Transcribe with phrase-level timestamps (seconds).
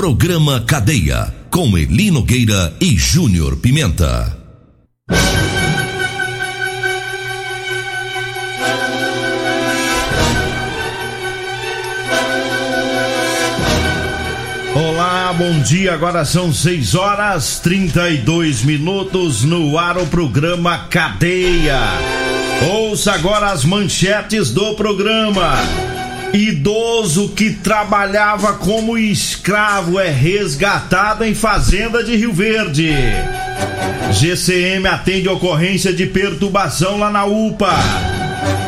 [0.00, 1.30] Programa Cadeia.
[1.50, 4.34] Com Elino Gueira e Júnior Pimenta.
[14.74, 15.92] Olá, bom dia.
[15.92, 21.78] Agora são 6 horas 32 minutos no ar o programa Cadeia.
[22.72, 25.58] Ouça agora as manchetes do programa.
[26.32, 32.92] Idoso que trabalhava como escravo é resgatado em fazenda de Rio Verde.
[34.12, 37.74] GCM atende ocorrência de perturbação lá na UPA.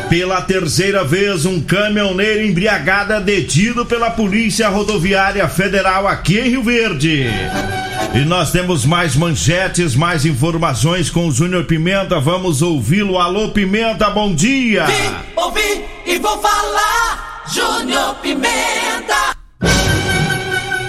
[0.09, 6.63] Pela terceira vez, um caminhoneiro embriagado é detido pela Polícia Rodoviária Federal aqui em Rio
[6.63, 7.27] Verde.
[8.13, 12.19] E nós temos mais manchetes, mais informações com o Júnior Pimenta.
[12.19, 13.17] Vamos ouvi-lo.
[13.17, 14.85] Alô, Pimenta, bom dia!
[14.85, 19.35] Vim, ouvi e vou falar, Júnior Pimenta!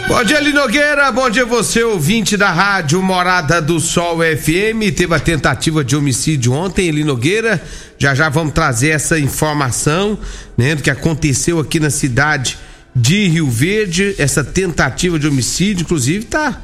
[0.06, 1.10] Bom dia, Linogueira.
[1.10, 4.94] Bom dia, você, ouvinte da rádio Morada do Sol FM.
[4.96, 7.60] Teve a tentativa de homicídio ontem em Linogueira.
[7.98, 10.16] Já já vamos trazer essa informação,
[10.56, 12.56] né, do que aconteceu aqui na cidade
[12.94, 14.14] de Rio Verde.
[14.16, 16.60] Essa tentativa de homicídio, inclusive, tá,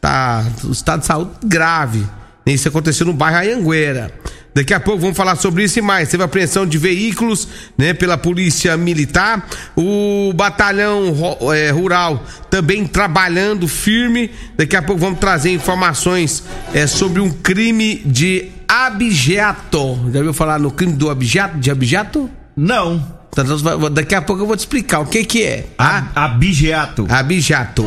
[0.00, 2.06] tá, o estado de saúde grave.
[2.46, 4.10] Isso aconteceu no bairro Ayanguera.
[4.54, 6.08] Daqui a pouco vamos falar sobre isso e mais.
[6.08, 9.48] Teve apreensão de veículos, né, pela polícia militar.
[9.76, 11.12] O batalhão
[11.52, 14.30] é, rural também trabalhando firme.
[14.56, 20.10] Daqui a pouco vamos trazer informações é, sobre um crime de abjeto.
[20.12, 21.58] Já ouviu falar no crime do abjeto?
[21.58, 22.30] De abjeto?
[22.56, 23.04] Não.
[23.32, 25.66] Então, daqui a pouco eu vou te explicar o que que é.
[25.76, 26.12] Tá?
[26.14, 27.06] Abigeato.
[27.10, 27.84] Abigeato.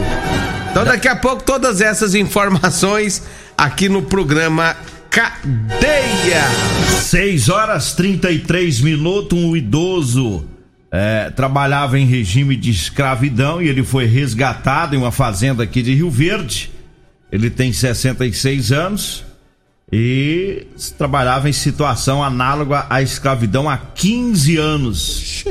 [0.70, 3.24] Então daqui a pouco todas essas informações
[3.58, 4.76] aqui no programa
[5.18, 6.44] Cadeia.
[7.02, 9.36] 6 horas 33 minutos.
[9.36, 10.46] Um idoso
[10.92, 15.96] é, trabalhava em regime de escravidão e ele foi resgatado em uma fazenda aqui de
[15.96, 16.72] Rio Verde.
[17.32, 19.26] Ele tem 66 anos
[19.92, 20.68] e
[21.00, 25.46] trabalhava em situação análoga à escravidão há 15 anos.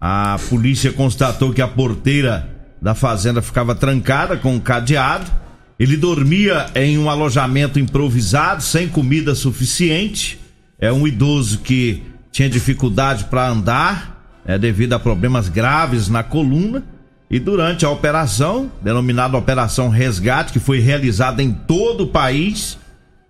[0.00, 2.48] A polícia constatou que a porteira
[2.80, 5.41] da fazenda ficava trancada com um cadeado
[5.78, 10.38] ele dormia em um alojamento improvisado, sem comida suficiente.
[10.78, 16.82] É um idoso que tinha dificuldade para andar, é, devido a problemas graves na coluna.
[17.30, 22.78] E durante a operação, denominada Operação Resgate, que foi realizada em todo o país,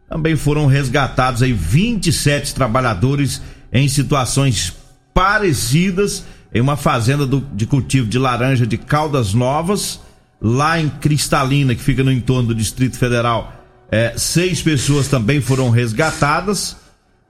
[0.09, 3.41] também foram resgatados aí 27 trabalhadores
[3.73, 4.75] em situações
[5.15, 10.01] parecidas em uma fazenda do, de cultivo de laranja de Caldas Novas
[10.43, 13.55] lá em Cristalina, que fica no entorno do Distrito Federal,
[13.89, 16.77] é, seis pessoas também foram resgatadas.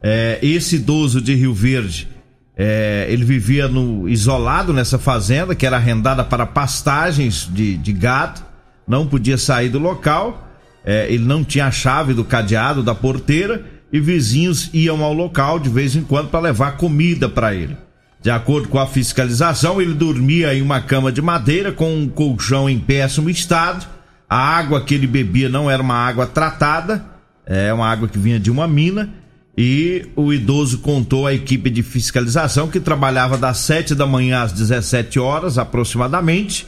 [0.03, 2.09] É, esse idoso de Rio Verde,
[2.57, 8.41] é, ele vivia no, isolado nessa fazenda, que era arrendada para pastagens de, de gado,
[8.89, 10.49] não podia sair do local,
[10.85, 15.59] é, ele não tinha a chave do cadeado da porteira e vizinhos iam ao local
[15.59, 17.77] de vez em quando para levar comida para ele.
[18.23, 22.71] De acordo com a fiscalização, ele dormia em uma cama de madeira com um colchão
[22.71, 23.85] em péssimo estado.
[24.31, 27.05] A água que ele bebia não era uma água tratada,
[27.45, 29.11] é uma água que vinha de uma mina.
[29.59, 34.53] E o idoso contou à equipe de fiscalização que trabalhava das 7 da manhã às
[34.53, 36.67] 17 horas aproximadamente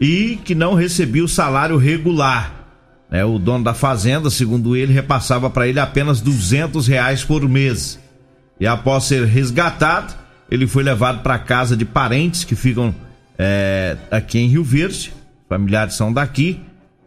[0.00, 2.62] e que não recebia o salário regular.
[3.10, 8.00] É, o dono da fazenda, segundo ele, repassava para ele apenas 200 reais por mês.
[8.58, 10.14] E após ser resgatado,
[10.52, 12.94] ele foi levado para casa de parentes que ficam
[13.38, 15.10] é, aqui em Rio Verde,
[15.48, 16.60] familiares são daqui,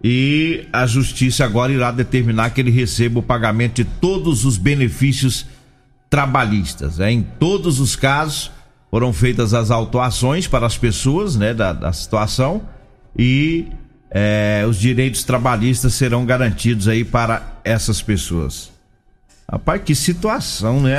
[0.03, 5.45] e a justiça agora irá determinar que ele receba o pagamento de todos os benefícios
[6.09, 6.99] trabalhistas.
[6.99, 8.51] É, em todos os casos
[8.89, 12.63] foram feitas as autuações para as pessoas né, da, da situação
[13.15, 13.67] e
[14.09, 18.71] é, os direitos trabalhistas serão garantidos aí para essas pessoas.
[19.47, 20.97] Rapaz, que situação, né?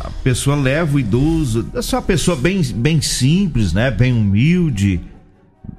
[0.00, 3.90] A pessoa leva o idoso, é só uma pessoa bem, bem simples, né?
[3.90, 5.00] Bem humilde.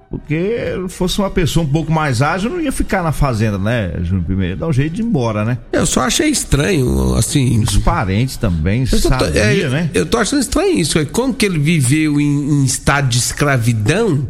[0.09, 4.25] Porque fosse uma pessoa um pouco mais ágil, não ia ficar na fazenda, né, Júnior
[4.25, 4.57] Primeiro?
[4.57, 5.57] Dá um jeito de ir embora, né?
[5.71, 7.62] Eu só achei estranho, assim.
[7.62, 9.89] Os parentes também, eu sabia, tô, é, né?
[9.94, 11.03] Eu tô achando estranho isso.
[11.07, 14.27] Como que ele viveu em, em estado de escravidão,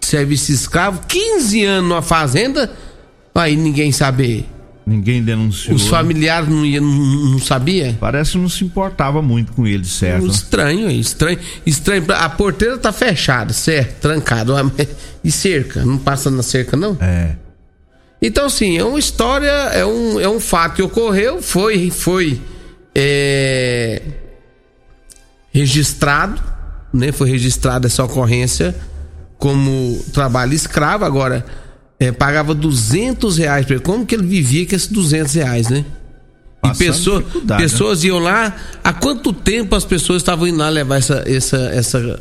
[0.00, 2.70] serviço escravo, 15 anos numa fazenda,
[3.38, 4.46] Aí ninguém sabe.
[4.88, 5.76] Ninguém denunciou.
[5.76, 7.94] Os familiares não, ia, não, não sabia?
[8.00, 10.26] Parece que não se importava muito com ele, certo?
[10.26, 11.38] Estranho, estranho.
[11.66, 12.06] Estranho.
[12.08, 14.00] A porteira tá fechada, certo?
[14.00, 14.54] Trancado.
[15.22, 15.84] E cerca?
[15.84, 16.96] Não passa na cerca, não?
[17.02, 17.36] É.
[18.22, 22.40] Então, assim, é uma história, é um, é um fato que ocorreu, foi, foi
[22.94, 24.00] é,
[25.52, 26.42] registrado,
[26.94, 27.12] né?
[27.12, 28.74] Foi registrada essa ocorrência
[29.36, 31.04] como trabalho escravo.
[31.04, 31.44] Agora,
[32.00, 33.84] é, pagava 200 reais para ele.
[33.84, 35.84] Como que ele vivia com esses 200 reais, né?
[36.64, 37.56] E pessoa, né?
[37.56, 38.08] pessoas né?
[38.08, 38.56] iam lá.
[38.82, 42.20] Há quanto tempo as pessoas estavam indo lá levar essa, essa, essa,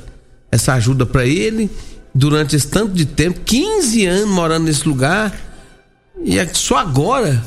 [0.52, 1.70] essa ajuda para ele?
[2.14, 5.36] Durante esse tanto de tempo, 15 anos morando nesse lugar.
[6.24, 7.44] E é só agora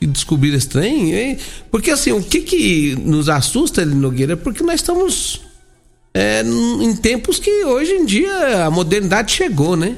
[0.00, 1.14] que descobriram esse trem.
[1.14, 1.38] Hein?
[1.70, 5.42] Porque assim, o que que nos assusta, Eli Nogueira, é porque nós estamos
[6.14, 9.96] é, em tempos que hoje em dia a modernidade chegou, né?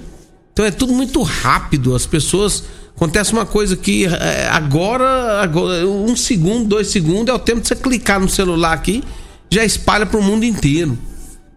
[0.58, 1.94] Então é tudo muito rápido.
[1.94, 2.64] As pessoas.
[2.96, 7.69] Acontece uma coisa que é, agora, agora, um segundo, dois segundos, é o tempo de
[7.69, 9.05] você clicar no celular aqui,
[9.49, 10.99] já espalha para o mundo inteiro.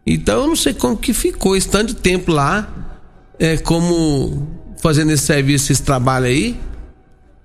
[0.05, 2.69] Então eu não sei como que ficou esse tanto de tempo lá,
[3.39, 4.47] é, como
[4.83, 6.59] fazendo esse serviço, esse trabalho aí,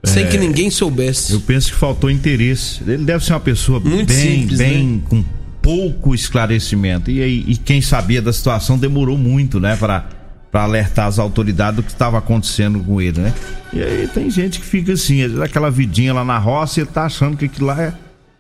[0.03, 1.33] é, sem que ninguém soubesse.
[1.33, 2.83] Eu penso que faltou interesse.
[2.87, 5.01] Ele deve ser uma pessoa Muito bem, simples, bem né?
[5.09, 5.25] com
[5.63, 7.11] pouco esclarecimento.
[7.11, 10.16] E, e quem sabia da situação demorou muito, né, para
[10.57, 13.35] para alertar as autoridades do que estava acontecendo com ele, né?
[13.75, 17.37] E aí tem gente que fica assim, aquela vidinha lá na roça, ele tá achando
[17.37, 17.93] que aquilo lá é,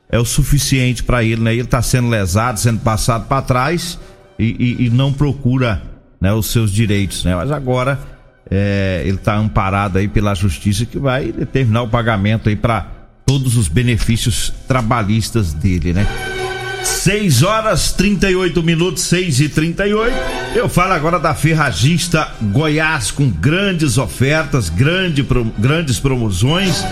[0.08, 1.52] é o suficiente para ele, né?
[1.52, 3.98] Ele tá sendo lesado, sendo passado para trás
[4.38, 5.82] e, e, e, não procura
[6.18, 7.36] né, os seus direitos, né?
[7.36, 8.00] Mas agora
[8.50, 12.86] é, ele tá amparado aí pela justiça que vai determinar o pagamento aí para
[13.26, 16.06] todos os benefícios trabalhistas dele, né?
[16.86, 20.14] 6 horas 38 minutos, 6 e 38
[20.54, 25.26] Eu falo agora da Ferragista Goiás com grandes ofertas, grande,
[25.58, 26.84] grandes promoções.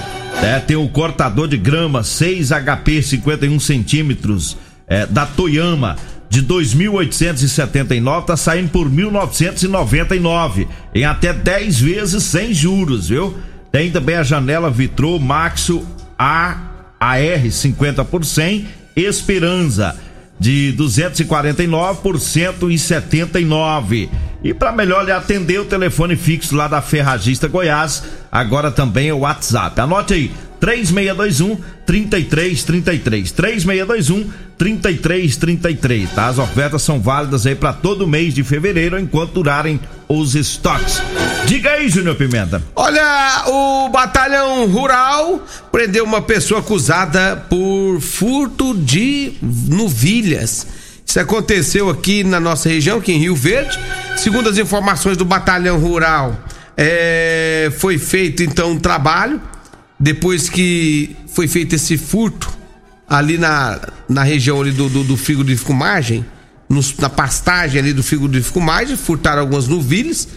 [0.43, 4.56] É, tem o cortador de grama 6 HP 51 centímetros
[4.87, 5.97] é, da Toyama
[6.29, 13.38] de 2.879 tá saindo por 1.999 em até 10 vezes sem juros, viu?
[13.70, 15.87] Tem também a janela Vitrô Maxo
[16.19, 16.56] A
[16.99, 19.96] AR 50 por 100 Esperança
[20.38, 24.11] de 249 por 179.
[24.43, 29.14] E para melhor lhe atender o telefone fixo lá da Ferragista Goiás, agora também é
[29.14, 29.81] o WhatsApp.
[29.81, 30.32] Anote aí,
[30.64, 33.32] 3621 3333.
[33.32, 36.28] 3621 3333, tá?
[36.28, 39.78] As ofertas são válidas aí para todo mês de fevereiro enquanto durarem
[40.08, 41.02] os estoques.
[41.44, 42.62] Diga aí, Júnior Pimenta.
[42.75, 49.34] Olha, o batalhão rural prendeu uma pessoa acusada por furto de
[49.69, 50.66] novilhas.
[51.06, 53.78] Isso aconteceu aqui na nossa região, aqui em Rio Verde.
[54.16, 56.34] Segundo as informações do batalhão rural,
[56.75, 59.38] é, foi feito então um trabalho
[59.99, 62.52] depois que foi feito esse furto
[63.08, 66.25] ali na, na região ali do, do, do frigorífico Margem,
[66.69, 70.28] nos, na pastagem ali do frigorífico Margem, furtaram algumas novilhas.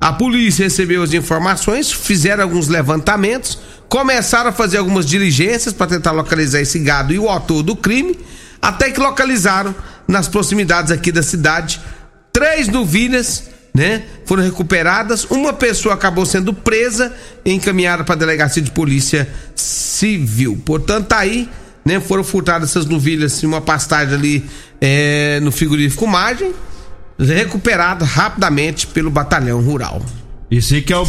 [0.00, 3.58] A polícia recebeu as informações, fizeram alguns levantamentos,
[3.88, 8.18] começaram a fazer algumas diligências para tentar localizar esse gado e o autor do crime,
[8.60, 9.74] até que localizaram
[10.06, 11.80] nas proximidades aqui da cidade
[12.32, 14.04] três novilhas né?
[14.24, 15.24] Foram recuperadas.
[15.24, 17.12] Uma pessoa acabou sendo presa
[17.44, 20.60] e encaminhada para a delegacia de polícia civil.
[20.64, 21.48] Portanto, tá aí,
[21.84, 21.98] né?
[21.98, 24.44] Foram furtadas essas novilhas em uma pastagem ali
[24.80, 26.54] é, no frigorífico Margem,
[27.18, 30.00] recuperada rapidamente pelo batalhão rural.
[30.48, 31.06] Isso aí que é o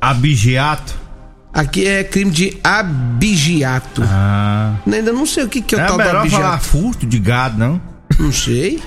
[0.00, 1.06] abigeato.
[1.52, 4.02] Aqui é crime de abigeato.
[4.04, 4.74] Ah.
[4.86, 6.42] Ainda não sei o que, que é o é tal do abigeato.
[6.42, 7.80] falar furto de gado, não?
[8.18, 8.82] Não sei.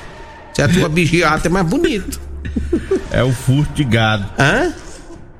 [0.53, 2.28] Certo, o abigeato é mais bonito.
[3.11, 4.25] É o furto de gado.
[4.37, 4.73] Hã?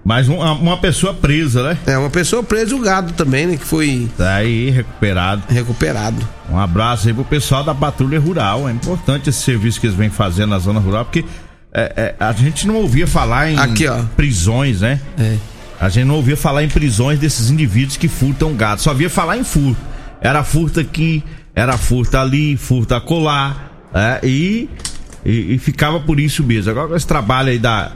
[0.04, 1.78] Mas uma, uma, pessoa presa, né?
[1.86, 3.58] É, uma pessoa presa e o gado também, né?
[3.58, 4.10] Que foi.
[4.18, 5.44] Tá aí, recuperado.
[5.48, 6.28] Recuperado.
[6.50, 8.68] Um abraço aí pro pessoal da Patrulha Rural.
[8.68, 11.24] É importante esse serviço que eles vêm fazendo na zona rural, porque
[11.72, 15.00] é, é, a gente não ouvia falar em Aqui, prisões, né?
[15.20, 15.38] É.
[15.80, 18.82] A gente não ouvia falar em prisões desses indivíduos que furtam gado.
[18.82, 19.80] Só via falar em furto.
[20.20, 21.24] Era furto aqui,
[21.56, 23.56] era furto ali, furto acolá.
[23.94, 24.70] É, e
[25.26, 26.72] e, e, ficava por isso mesmo.
[26.72, 27.92] Agora esse trabalho aí da,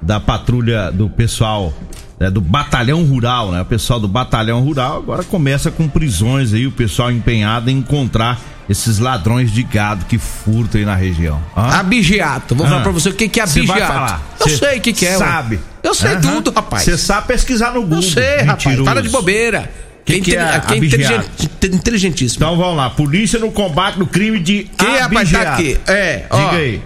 [0.00, 1.72] da patrulha do pessoal
[2.18, 3.62] né, do batalhão rural, né?
[3.62, 8.40] O pessoal do batalhão rural agora começa com prisões aí, o pessoal empenhado em encontrar
[8.68, 11.40] esses ladrões de gado que furtam aí na região.
[11.54, 12.54] Abigeato.
[12.54, 12.70] Vou ah.
[12.70, 14.20] falar pra você o que, que é abigeato.
[14.40, 15.16] Eu Cê sei o que, que é.
[15.16, 15.60] Sabe?
[15.82, 16.82] Eu sei tudo, rapaz.
[16.82, 17.98] Você sabe pesquisar no Google.
[17.98, 18.80] Eu sei, rapaz.
[18.80, 19.70] Para de bobeira.
[20.06, 21.24] Que, que, é, que é inteligent,
[21.64, 22.44] inteligentíssimo.
[22.44, 22.88] Então vamos lá.
[22.88, 25.76] Polícia no combate do crime de que rapaz, tá aqui.
[25.84, 26.82] É, Diga ó, aí.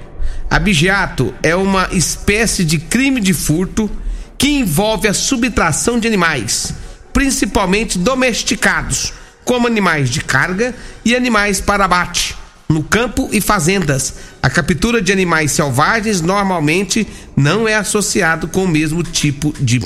[0.49, 3.91] Abigeato é uma espécie de crime de furto
[4.39, 6.73] que envolve a subtração de animais,
[7.13, 9.13] principalmente domesticados,
[9.45, 10.75] como animais de carga
[11.05, 12.35] e animais para abate,
[12.67, 14.15] no campo e fazendas.
[14.43, 19.79] A captura de animais selvagens normalmente não é associado com o mesmo tipo de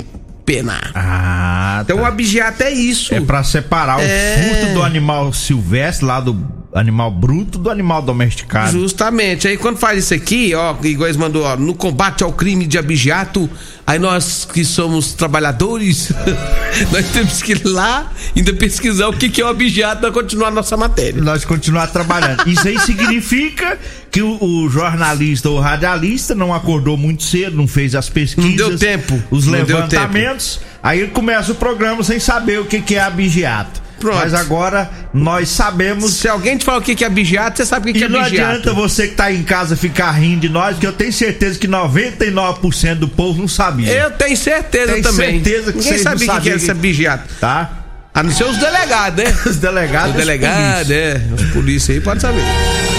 [0.45, 0.79] pena.
[0.93, 3.13] Ah, Então o abigeato é isso.
[3.13, 4.37] É pra separar É.
[4.37, 6.33] o furto do animal silvestre, lá do
[6.79, 8.71] animal bruto, do animal domesticado.
[8.71, 9.47] Justamente.
[9.47, 12.77] Aí quando faz isso aqui, ó, igual eles mandou, ó, no combate ao crime de
[12.77, 13.49] abigeato,
[13.87, 16.11] aí nós que somos trabalhadores,
[16.91, 20.49] nós temos que ir lá ainda pesquisar o que, que é o abigeato para continuar
[20.49, 21.21] a nossa matéria.
[21.21, 22.47] Nós continuar trabalhando.
[22.47, 23.79] Isso aí significa
[24.11, 28.49] que o, o jornalista ou radialista não acordou muito cedo, não fez as pesquisas.
[28.49, 29.21] Não deu tempo.
[29.31, 30.59] Os Não levantamentos.
[30.83, 33.84] Aí ele começa o programa sem saber o que, que é abigeato.
[33.99, 34.17] Pronto.
[34.17, 37.93] Mas agora nós sabemos Se alguém te falar o que, é abigeato, você sabe o
[37.93, 38.49] que, que E é não abigeato.
[38.51, 41.67] adianta você que tá em casa ficar rindo de nós, que eu tenho certeza que
[41.67, 43.91] 99% do povo não sabia.
[43.91, 45.43] Eu tenho certeza Tenho também.
[45.43, 47.23] certeza que Ninguém não sabia o que, que esse que- abigeato.
[47.39, 47.71] Tá?
[48.13, 49.33] A não ser os delegados, né?
[49.45, 50.11] Os delegados.
[50.11, 51.21] Os delegados, é.
[51.33, 52.43] Os polícia aí pode saber.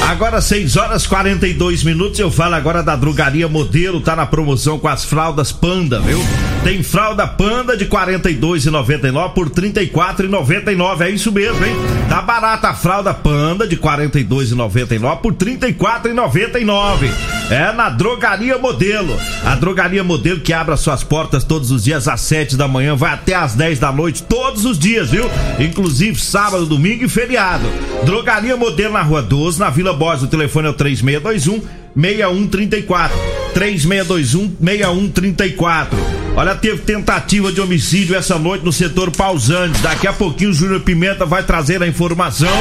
[0.07, 4.89] Agora 6 horas 42 minutos, eu falo agora da drogaria modelo, tá na promoção com
[4.89, 6.23] as fraldas Panda, viu?
[6.67, 11.77] Tem fralda Panda de R$ 42,99 por R$ 34,99, é isso mesmo, hein?
[12.09, 17.09] Tá barata a fralda Panda de R$ 42,99 por R$ 34,99.
[17.51, 19.17] É na drogaria modelo.
[19.45, 22.97] A drogaria modelo que abre as suas portas todos os dias às 7 da manhã,
[22.97, 25.31] vai até às 10 da noite, todos os dias, viu?
[25.61, 27.69] Inclusive sábado, domingo e feriado.
[28.05, 30.25] Drogaria modelo na rua 12, na Vila Borges.
[30.25, 33.37] O telefone é o 3621 6134.
[33.55, 36.27] 3621 6134.
[36.37, 39.81] Olha, teve tentativa de homicídio essa noite no setor Pausante.
[39.81, 42.53] Daqui a pouquinho o Júnior Pimenta vai trazer a informação.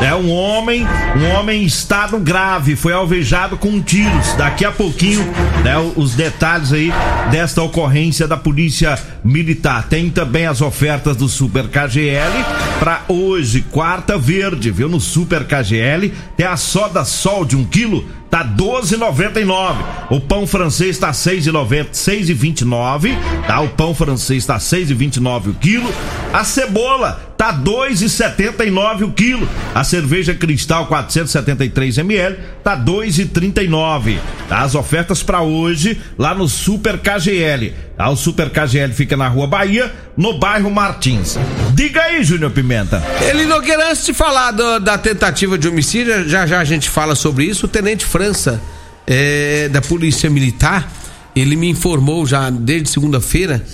[0.00, 0.84] É um homem,
[1.16, 4.34] um homem em estado grave, foi alvejado com tiros.
[4.36, 5.22] Daqui a pouquinho,
[5.62, 6.92] né, os detalhes aí
[7.30, 9.86] desta ocorrência da Polícia Militar.
[9.88, 12.44] Tem também as ofertas do Super KGL
[12.80, 14.88] para hoje, quarta verde, viu?
[14.88, 19.76] No Super KGL tem a soda Sol de um quilo tá 12,99.
[20.08, 23.14] O pão francês tá 6,90, 6,29,
[23.46, 23.60] tá?
[23.60, 25.92] O pão francês tá 6,29 o quilo.
[26.32, 29.48] A cebola tá 2,79 o quilo.
[29.74, 34.18] A cerveja Cristal 473 ml tá 2,39.
[34.48, 34.60] Tá?
[34.60, 37.74] As ofertas para hoje lá no Super KGL.
[37.96, 38.08] Tá?
[38.10, 41.36] O Super KGL fica na Rua Bahia, no bairro Martins.
[41.74, 43.02] Diga aí, Júnior Pimenta.
[43.28, 46.88] Ele não quer antes de falar do- da tentativa de homicídio, já já a gente
[46.88, 47.66] fala sobre isso.
[47.66, 48.62] O tenente França
[49.04, 50.88] é, da Polícia Militar,
[51.34, 53.64] ele me informou já desde segunda-feira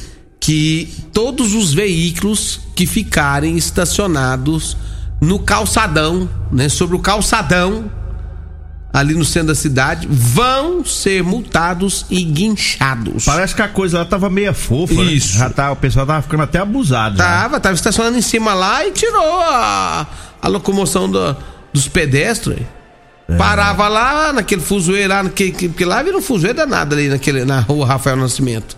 [0.41, 4.77] que todos os veículos que ficarem estacionados
[5.21, 7.91] no calçadão, né, sobre o calçadão
[8.93, 13.25] ali no centro da cidade, vão ser multados e guinchados.
[13.25, 14.95] Parece que a coisa lá tava meia fofa.
[14.95, 15.03] né?
[15.13, 15.37] Isso.
[15.37, 17.17] Já tá, o pessoal tava ficando até abusado.
[17.17, 20.07] Tava, tava estacionando em cima lá e tirou a,
[20.41, 21.37] a locomoção do-
[21.73, 22.59] dos pedestres.
[23.37, 27.45] Parava lá naquele fuzuê lá, naquele, que, porque lá vira um fuzuê danado ali naquele,
[27.45, 28.75] na rua Rafael Nascimento.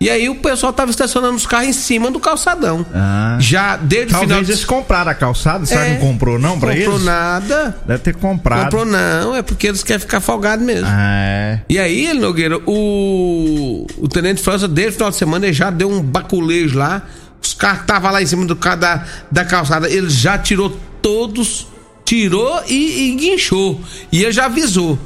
[0.00, 2.86] E aí o pessoal tava estacionando os carros em cima do calçadão.
[2.94, 3.36] Ah.
[3.40, 6.60] Já desde o final Talvez de eles compraram a calçada, que É, não comprou não
[6.60, 7.04] pra comprou eles?
[7.04, 7.76] nada.
[7.84, 8.62] Deve ter comprado.
[8.64, 10.86] Comprou não, é porque eles querem ficar folgados mesmo.
[10.88, 11.60] Ah, é.
[11.68, 15.90] E aí, Nogueira, o, o Tenente França, desde o final de semana, ele já deu
[15.90, 17.02] um baculejo lá.
[17.42, 21.66] Os carros estavam lá em cima do carro da, da calçada, ele já tirou todos,
[22.04, 23.80] tirou e, e guinchou.
[24.12, 24.96] E ele já avisou.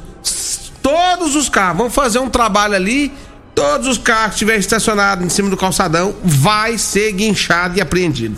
[0.83, 3.11] Todos os carros, vão fazer um trabalho ali.
[3.55, 8.37] Todos os carros que estiverem estacionados em cima do calçadão, vai ser guinchado e apreendido.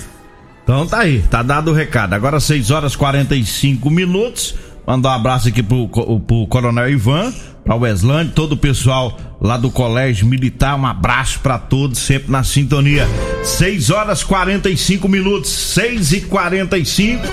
[0.64, 2.14] Então tá aí, tá dado o recado.
[2.14, 4.56] Agora 6 horas 45 minutos.
[4.86, 9.72] Mandar um abraço aqui pro, pro Coronel Ivan, pra Weslande, todo o pessoal lá do
[9.72, 10.76] Colégio Militar.
[10.80, 13.08] Um abraço pra todos, sempre na sintonia.
[13.44, 17.26] 6 horas 45 minutos, 6 e 45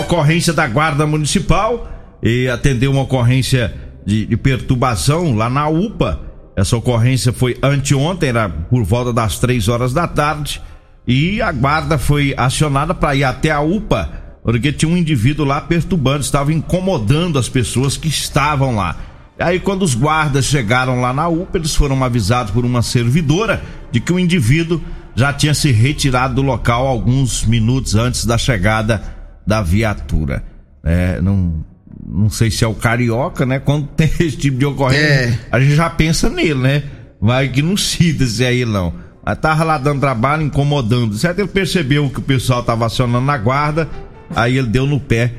[0.00, 1.88] Ocorrência da Guarda Municipal
[2.22, 3.74] e atendeu uma ocorrência
[4.06, 6.29] de, de perturbação lá na UPA.
[6.60, 10.60] Essa ocorrência foi anteontem, era por volta das 3 horas da tarde.
[11.06, 14.10] E a guarda foi acionada para ir até a UPA,
[14.42, 18.96] porque tinha um indivíduo lá perturbando, estava incomodando as pessoas que estavam lá.
[19.38, 23.98] Aí, quando os guardas chegaram lá na UPA, eles foram avisados por uma servidora de
[23.98, 24.82] que o indivíduo
[25.14, 29.02] já tinha se retirado do local alguns minutos antes da chegada
[29.46, 30.44] da viatura.
[30.84, 31.64] É, não,
[32.12, 33.58] não sei se é o carioca, né?
[33.58, 35.38] Quando tem esse tipo de ocorrência, É.
[35.50, 36.82] a gente já pensa nele, né?
[37.20, 38.92] Vai que não cita se é ele não.
[39.24, 41.14] Mas tava lá dando trabalho, incomodando.
[41.16, 41.38] Certo?
[41.40, 43.88] Ele percebeu que o pessoal tava acionando na guarda,
[44.34, 45.30] aí ele deu no pé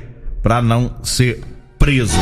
[0.43, 1.41] pra não ser
[1.79, 2.17] preso.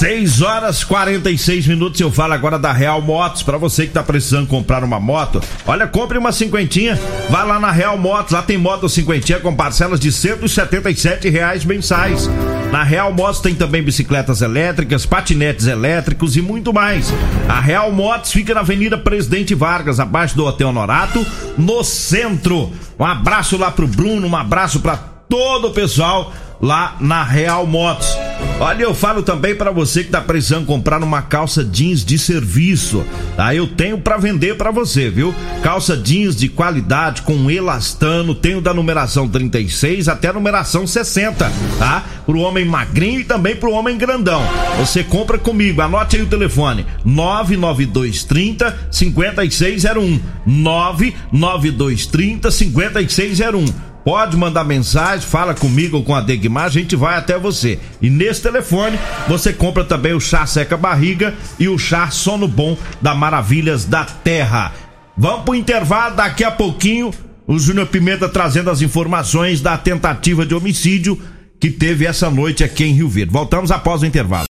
[0.00, 2.00] 6 horas 46 minutos.
[2.00, 3.42] Eu falo agora da Real Motos.
[3.42, 6.98] Para você que tá precisando comprar uma moto, olha, compre uma cinquentinha.
[7.28, 8.32] Vai lá na Real Motos.
[8.32, 12.30] Lá tem moto cinquentinha com parcelas de 177 reais mensais.
[12.72, 17.12] Na Real Motos tem também bicicletas elétricas, patinetes elétricos e muito mais.
[17.46, 21.26] A Real Motos fica na Avenida Presidente Vargas, abaixo do Hotel Norato,
[21.58, 22.72] no centro.
[22.98, 28.16] Um abraço lá pro Bruno, um abraço para todo o pessoal lá na Real Motos.
[28.62, 33.02] Olha, eu falo também para você que tá precisando comprar uma calça jeans de serviço,
[33.34, 33.54] tá?
[33.54, 35.34] Eu tenho para vender para você, viu?
[35.62, 42.04] Calça jeans de qualidade com elastano, tenho da numeração 36 até a numeração 60, tá?
[42.26, 44.42] Pro homem magrinho e também pro homem grandão.
[44.78, 50.20] Você compra comigo, anote aí o telefone: 99230 5601.
[50.46, 57.38] 99230 5601 Pode mandar mensagem, fala comigo ou com a Degmar, a gente vai até
[57.38, 57.78] você.
[58.00, 62.76] E nesse telefone você compra também o chá seca barriga e o chá sono bom
[63.00, 64.72] da Maravilhas da Terra.
[65.16, 67.10] Vamos pro intervalo, daqui a pouquinho
[67.46, 71.20] o Júnior Pimenta trazendo as informações da tentativa de homicídio
[71.58, 73.32] que teve essa noite aqui em Rio Verde.
[73.32, 74.49] Voltamos após o intervalo.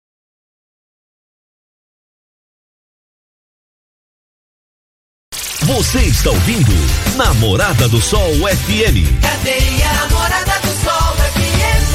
[5.78, 6.74] Você está ouvindo
[7.16, 9.22] Namorada do Sol FM.
[9.22, 11.94] Cadê a namorada do Sol FM?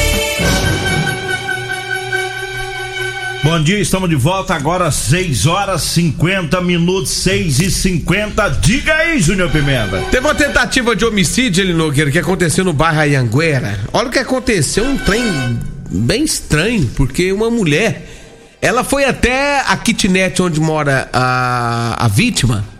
[3.43, 9.21] Bom dia, estamos de volta agora 6 horas 50 minutos, 6 e 50 Diga aí,
[9.21, 10.01] Júnior Pimenta.
[10.13, 13.81] Teve uma tentativa de homicídio, Nogueira, que aconteceu no bairro Ayanguera.
[13.93, 15.59] Olha o que aconteceu, um trem
[15.91, 18.09] bem estranho, porque uma mulher,
[18.61, 22.71] ela foi até a kitnet onde mora a, a vítima,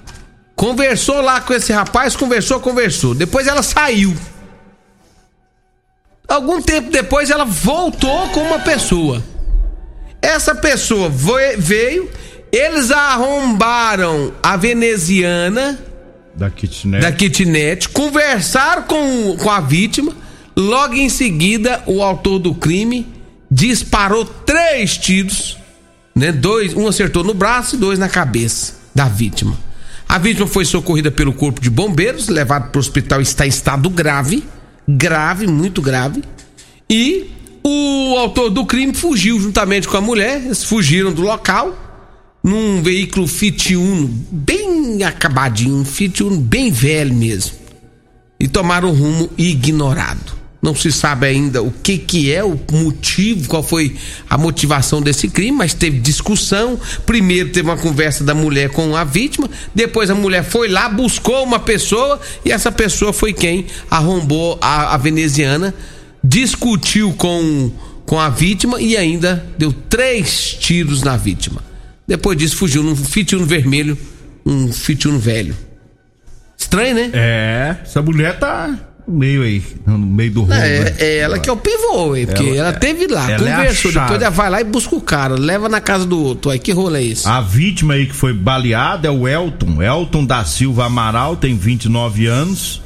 [0.63, 3.17] conversou lá com esse rapaz, conversou, conversou.
[3.17, 4.15] Depois ela saiu.
[6.29, 9.21] Algum tempo depois ela voltou com uma pessoa.
[10.23, 12.09] Essa pessoa veio,
[12.53, 15.81] eles arrombaram a veneziana
[16.37, 17.03] Da kitnet.
[17.03, 20.13] da kitnet, conversaram com, com a vítima.
[20.57, 23.13] Logo em seguida, o autor do crime
[23.51, 25.59] disparou três tiros,
[26.15, 26.31] né?
[26.31, 29.59] Dois, um acertou no braço e dois na cabeça da vítima.
[30.13, 33.89] A vítima foi socorrida pelo corpo de bombeiros, levado para o hospital está em estado
[33.89, 34.45] grave,
[34.87, 36.23] grave, muito grave.
[36.87, 37.31] E
[37.65, 41.75] o autor do crime fugiu juntamente com a mulher, eles fugiram do local
[42.45, 47.57] num veículo Fiat Uno bem acabadinho, um Fiat Uno bem velho mesmo.
[48.39, 50.42] E tomaram um rumo ignorado.
[50.63, 53.97] Não se sabe ainda o que que é o motivo, qual foi
[54.31, 56.79] a motivação desse crime, mas teve discussão.
[57.05, 61.43] Primeiro teve uma conversa da mulher com a vítima, depois a mulher foi lá, buscou
[61.43, 65.75] uma pessoa e essa pessoa foi quem arrombou a, a veneziana,
[66.23, 67.73] discutiu com,
[68.07, 71.61] com a vítima e ainda deu três tiros na vítima.
[72.07, 73.99] Depois disso fugiu num Fiat Uno vermelho,
[74.47, 75.57] um Fiat Uno velho.
[76.57, 77.11] Estranho, né?
[77.13, 80.55] É, essa mulher tá meio aí, no meio do rolo.
[80.55, 80.95] É, né?
[80.99, 82.27] é ela que é o pivô, hein?
[82.27, 84.07] Porque ela, Ela- teve lá, ela é conversou, chave.
[84.07, 86.51] depois ela vai lá e busca o cara, leva na casa do outro.
[86.51, 87.27] Aí que rolo é esse?
[87.29, 89.83] A vítima aí que foi baleada é o Elton.
[89.83, 92.81] Elton da Silva Amaral, tem 29 anos.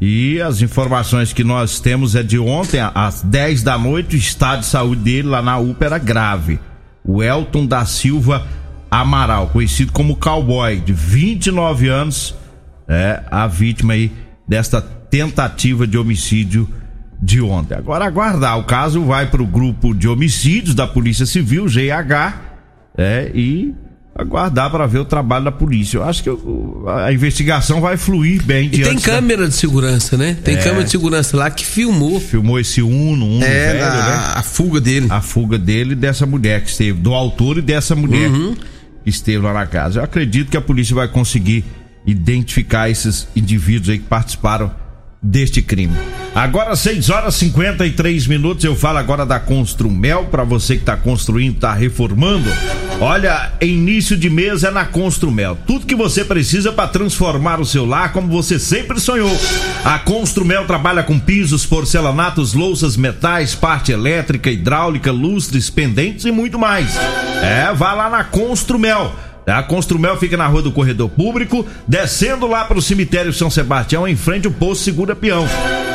[0.00, 4.60] E as informações que nós temos é de ontem, às 10 da noite, o estado
[4.60, 6.58] de saúde dele lá na UPA era grave.
[7.04, 8.46] O Elton da Silva
[8.90, 12.34] Amaral, conhecido como cowboy, de 29 anos,
[12.88, 14.10] é a vítima aí
[14.48, 16.68] desta tentativa de homicídio
[17.20, 17.74] de ontem.
[17.76, 22.34] Agora aguardar, o caso vai para o grupo de homicídios da Polícia Civil, GH,
[22.96, 23.74] é, e
[24.14, 25.98] aguardar para ver o trabalho da polícia.
[25.98, 28.66] Eu acho que o- a investigação vai fluir bem.
[28.66, 30.36] E tem diante da- câmera de segurança, né?
[30.42, 30.58] Tem É.
[30.62, 34.32] câmera de segurança lá que filmou Filmou esse Uno, Uno é, velho, a, né?
[34.36, 35.06] a fuga dele.
[35.10, 38.54] A fuga dele e dessa mulher que esteve, do autor e dessa mulher Uhum.
[39.04, 40.00] que esteve lá na casa.
[40.00, 41.64] Eu acredito que a polícia vai conseguir
[42.06, 44.70] identificar esses indivíduos aí que participaram
[45.22, 45.96] deste crime.
[46.34, 50.96] Agora 6 horas e 53 minutos, eu falo agora da Construmel, para você que tá
[50.96, 52.48] construindo, tá reformando.
[53.00, 55.58] Olha, início de mês é na Construmel.
[55.66, 59.30] Tudo que você precisa para transformar o seu lar como você sempre sonhou.
[59.84, 66.58] A Construmel trabalha com pisos, porcelanatos, louças, metais, parte elétrica, hidráulica, lustres, pendentes e muito
[66.58, 66.96] mais.
[67.42, 69.16] É, vá lá na Construmel.
[69.46, 74.06] A Construmel fica na rua do Corredor Público, descendo lá para o cemitério São Sebastião,
[74.06, 75.46] em frente ao posto Segura Peão.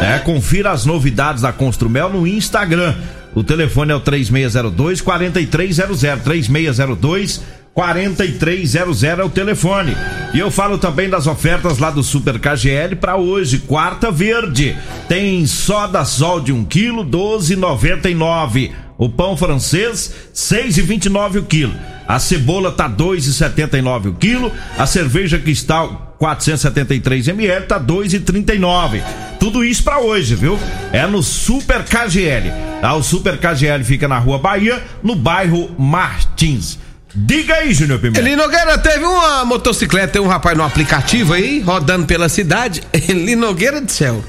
[0.01, 2.95] É, confira as novidades da Construmel no Instagram.
[3.33, 7.41] O telefone é o 3602 4300 3602
[7.75, 9.95] 4300 é o telefone.
[10.33, 14.77] E eu falo também das ofertas lá do Super KGL para hoje, quarta verde.
[15.09, 18.71] Tem soda sol de 1 kg, 12,99.
[18.97, 21.73] O pão francês, 6,29 o quilo.
[22.07, 24.51] A cebola tá 2,79 o quilo.
[24.77, 29.01] A cerveja cristal 473 ml tá 2,39.
[29.39, 30.57] Tudo isso para hoje, viu?
[30.93, 32.51] É no Super KGL.
[32.79, 32.93] Tá?
[32.93, 36.79] O Super KGL fica na Rua Bahia, no bairro Martins.
[37.13, 38.19] Diga aí, Júnior Pimenta.
[38.19, 42.81] Eli Nogueira teve uma motocicleta, tem um rapaz no aplicativo aí, rodando pela cidade.
[43.07, 44.21] Eli Nogueira do céu.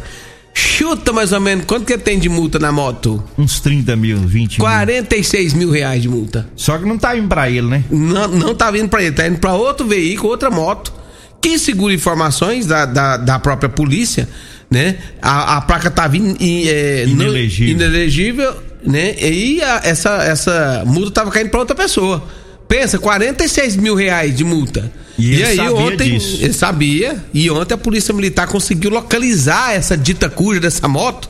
[0.59, 3.23] Chuta mais ou menos quanto que tem de multa na moto?
[3.37, 4.66] Uns 30 mil, 20 mil.
[4.66, 6.49] 46 mil reais de multa.
[6.57, 7.85] Só que não tá indo pra ele, né?
[7.90, 10.95] Não, não tá vindo pra ele, tá indo pra outro veículo, outra moto.
[11.42, 14.27] Que segura informações da, da, da própria polícia,
[14.71, 14.97] né?
[15.21, 17.75] A, a placa tá vindo e, é, Inelegível.
[17.75, 19.14] inelegível, né?
[19.21, 22.25] E a- essa, essa multa tava caindo pra outra pessoa.
[22.66, 24.90] Pensa, 46 mil reais de multa.
[25.18, 26.12] E ele aí sabia ontem.
[26.18, 26.38] disso.
[26.42, 27.24] Ele sabia.
[27.33, 31.29] E ontem a polícia militar conseguiu localizar essa dita cuja dessa moto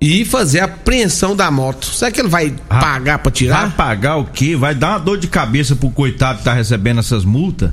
[0.00, 1.86] e fazer a apreensão da moto.
[1.86, 3.76] Será que ele vai Ah, pagar pra Vai tirar?
[3.76, 4.56] pagar o quê?
[4.56, 7.70] Vai dar uma dor de cabeça pro coitado que tá recebendo essas multas?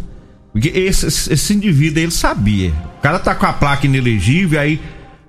[0.54, 2.72] Porque esse, esse- indivíduo, ele sabia.
[3.00, 4.80] O cara tá com a placa inelegível, aí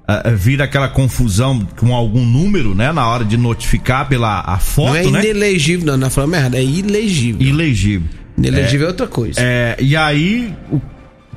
[0.09, 2.91] ah, vira aquela confusão com algum número, né?
[2.93, 5.21] Na hora de notificar pela a foto, Não é né?
[5.25, 7.41] inelegível, não, não falando merda, é ilegível.
[7.47, 8.09] Ilegível.
[8.39, 9.41] Inelegível é, outra coisa.
[9.41, 10.81] É, e aí, o-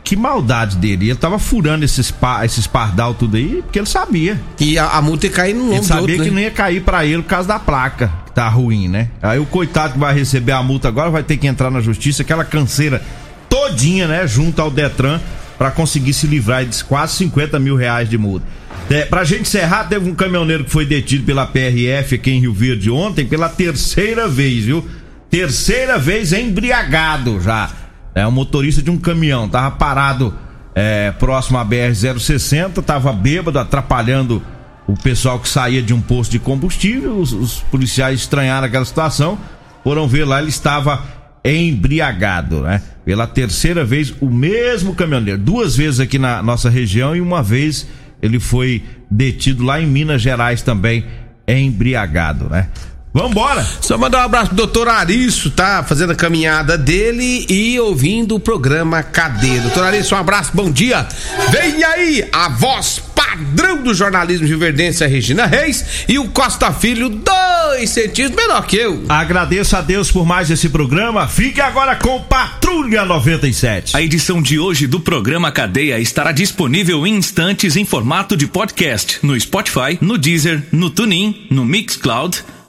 [0.03, 1.09] que maldade dele.
[1.09, 4.37] Ele tava furando esses, pa, esses pardal tudo aí, porque ele sabia.
[4.59, 6.31] E a, a multa ia cair no Ele ombro do sabia outro, que né?
[6.31, 9.07] não ia cair pra ele por causa da placa, que tá ruim, né?
[9.21, 12.21] Aí o coitado que vai receber a multa agora vai ter que entrar na justiça,
[12.21, 13.01] aquela canseira
[13.47, 14.27] todinha, né?
[14.27, 15.21] Junto ao Detran,
[15.57, 18.45] pra conseguir se livrar de quase 50 mil reais de multa.
[18.89, 22.53] É, pra gente encerrar, teve um caminhoneiro que foi detido pela PRF aqui em Rio
[22.53, 24.85] Verde ontem pela terceira vez, viu?
[25.33, 27.67] Terceira vez embriagado já.
[28.13, 30.31] É um motorista de um caminhão, tava parado
[30.75, 34.43] é, próximo à BR-060, tava bêbado, atrapalhando
[34.85, 37.17] o pessoal que saía de um posto de combustível.
[37.17, 39.39] Os, os policiais estranharam aquela situação,
[39.83, 41.03] foram ver lá, ele estava
[41.43, 42.83] embriagado, né?
[43.03, 47.87] Pela terceira vez, o mesmo caminhoneiro, duas vezes aqui na nossa região e uma vez
[48.21, 51.03] ele foi detido lá em Minas Gerais também,
[51.47, 52.69] embriagado, né?
[53.13, 53.63] Vambora!
[53.79, 58.39] Só mandar um abraço pro doutor Arisso, tá fazendo a caminhada dele e ouvindo o
[58.39, 59.59] programa Cadê?
[59.59, 61.07] Doutor Arisso, um abraço, bom dia.
[61.51, 67.07] Vem aí a voz padrão do jornalismo rioverdense, a Regina Reis, e o Costa Filho,
[67.07, 69.03] dois centímetros menor que eu.
[69.07, 71.27] Agradeço a Deus por mais esse programa.
[71.27, 73.95] Fique agora com Patrulha 97.
[73.95, 79.19] A edição de hoje do programa Cadeia estará disponível em instantes em formato de podcast
[79.21, 82.43] no Spotify, no Deezer, no TuneIn, no Mixcloud,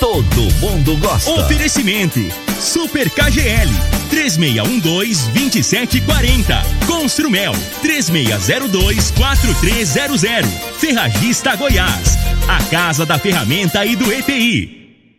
[0.00, 1.32] Todo mundo gosta.
[1.32, 2.20] Oferecimento.
[2.60, 3.68] Super KGL
[4.10, 10.46] 3612-2740 Construmel 3602-4300
[10.78, 12.16] Ferragista Goiás
[12.48, 14.87] A Casa da Ferramenta e do EPI